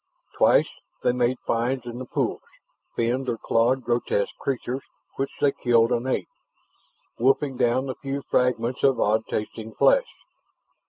[0.35, 0.67] Twice
[1.03, 2.41] they made finds in the pools,
[2.95, 4.81] finned or clawed grotesque creatures,
[5.17, 6.25] which they killed and ate,
[7.19, 10.07] wolfing down the few fragments of odd tasting flesh.